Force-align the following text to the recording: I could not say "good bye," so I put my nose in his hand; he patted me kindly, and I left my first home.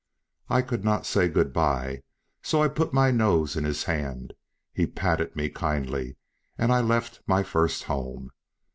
I 0.49 0.63
could 0.63 0.83
not 0.83 1.05
say 1.05 1.27
"good 1.29 1.53
bye," 1.53 2.01
so 2.41 2.63
I 2.63 2.69
put 2.69 2.91
my 2.91 3.11
nose 3.11 3.55
in 3.55 3.65
his 3.65 3.83
hand; 3.83 4.33
he 4.73 4.87
patted 4.87 5.35
me 5.35 5.47
kindly, 5.51 6.15
and 6.57 6.71
I 6.71 6.81
left 6.81 7.21
my 7.27 7.43
first 7.43 7.83
home. 7.83 8.31